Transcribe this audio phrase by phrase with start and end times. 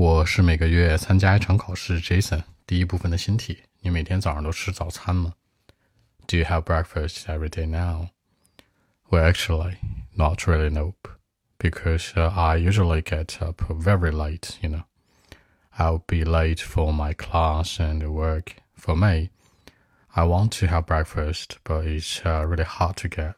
[0.00, 2.42] 我是每个月参加一场考试，Jason。
[2.66, 5.32] 第一部分的新题：你每天早上都吃早餐吗？
[6.26, 8.10] Do you have breakfast every day now?
[9.08, 9.76] Well, actually,
[10.14, 10.68] not really.
[10.68, 11.08] Nope,
[11.58, 14.58] because uh, I usually get up very late.
[14.60, 14.82] You know,
[15.78, 18.56] I'll be late for my class and work.
[18.74, 19.30] For me,
[20.14, 23.36] I want to have breakfast, but it's uh, really hard to get.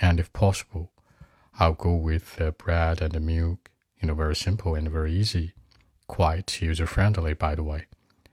[0.00, 0.90] And if possible,
[1.60, 3.70] I'll go with uh, bread and milk.
[4.00, 5.52] You know, very simple and very easy
[6.10, 7.86] quite user friendly, by the way.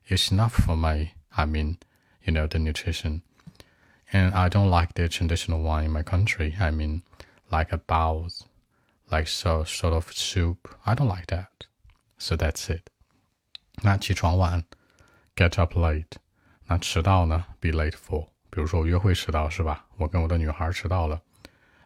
[0.08, 1.78] It's enough for my, I mean,
[2.24, 3.22] you know, the nutrition.
[4.12, 6.56] And I don't like the traditional one in my country.
[6.60, 7.02] I mean,
[7.52, 8.28] like a bowl,
[9.12, 10.70] like so sort of soup.
[10.86, 11.68] I don't like that.
[12.18, 12.90] So that's it.
[13.82, 14.64] 那起床晚，
[15.36, 16.18] get up late。
[16.68, 17.46] 那迟到呢？
[17.60, 18.28] be late for。
[18.50, 19.86] 比如说我约会迟到是吧？
[19.98, 21.22] 我跟我的女孩迟到了。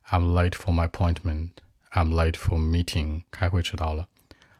[0.10, 1.52] I'm late for my appointment.
[1.92, 3.24] I'm late for meeting.
[3.32, 4.08] 开会迟到了。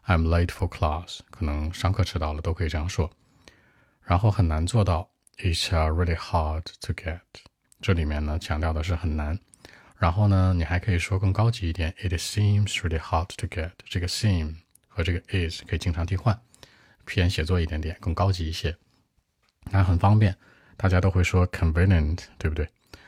[0.05, 3.09] I'm late for class，可能上课迟到了，都可以这样说。
[4.01, 7.21] 然后很难做到，It's really hard to get。
[7.81, 9.39] 这里面呢强调的是很难。
[9.97, 13.71] 然后呢，你还可以说更高级一点，It seems really hard to get。
[13.85, 14.55] 这个 seem
[14.89, 16.37] 和这个 is 可以经常替换，
[17.05, 18.75] 偏写作一点点，更高级一些。
[19.71, 20.35] 那很方便，
[20.75, 22.67] 大家都会说 convenient，对不对？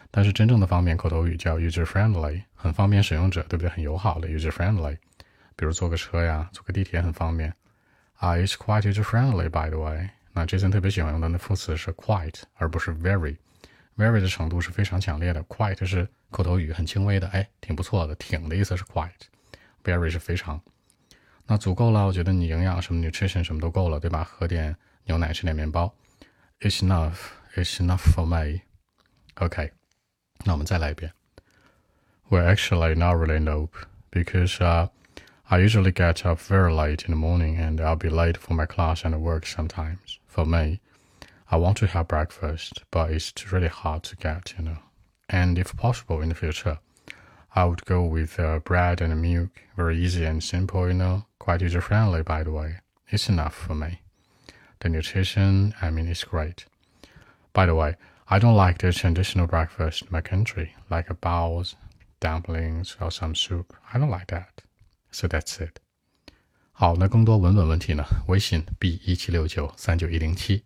[0.09, 3.69] 但是真正的方便口头语叫 user friendly，很方便使用者，对不对？
[3.69, 4.97] 很友好的 user friendly。
[5.55, 7.53] 比如坐个车呀，坐个地铁很方便。
[8.17, 10.09] 啊，It's quite user friendly, by the way。
[10.33, 13.37] 那 Jason 特别喜欢用的那副词是 quite，而不是 very。
[13.97, 19.11] very 的程度是非常强烈的，quite 是口头语，很轻微的，哎，挺不错的，挺的意思是 quite。
[19.83, 20.61] very 是非常。
[21.45, 24.23] 那足够了，我觉得你营养什么 nutrition 什么都够了，对吧？
[24.23, 24.75] 喝点
[25.05, 25.93] 牛奶，吃点面包。
[26.59, 27.17] It's enough.
[27.55, 28.61] It's enough for me.
[29.35, 29.71] OK，
[30.43, 31.13] 那我们再来一遍。
[32.29, 33.71] We're actually, not really nope,
[34.11, 34.89] because uh.
[35.47, 38.65] I usually get up very late in the morning and I'll be late for my
[38.65, 40.17] class and work sometimes.
[40.25, 40.79] For me,
[41.51, 44.79] I want to have breakfast, but it's really hard to get, you know.
[45.29, 46.79] And if possible in the future,
[47.55, 51.61] I would go with uh, bread and milk, very easy and simple, you know, quite
[51.61, 52.77] user friendly, by the way.
[53.09, 54.01] It's enough for me.
[54.79, 56.65] The nutrition, I mean, it's great.
[57.53, 57.97] By the way,
[58.29, 61.75] I don't like the traditional breakfast in my country, like a bowls,
[62.19, 63.75] dumplings, or some soup.
[63.93, 64.64] I don't like that.
[65.15, 65.77] So that's it。
[66.73, 68.03] 好，那更多文本问题呢？
[68.27, 70.65] 微信 b 一七六九三九一零七。